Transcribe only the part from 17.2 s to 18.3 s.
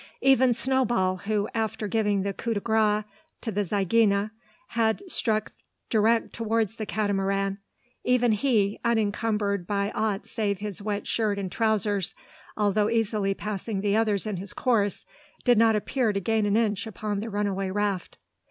runaway raft.